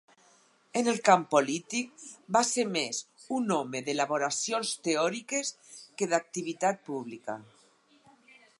[0.79, 2.05] En el camp polític,
[2.37, 3.01] va ser més
[3.39, 5.53] un home d'elaboracions teòriques
[6.01, 7.37] que d'activitat pública.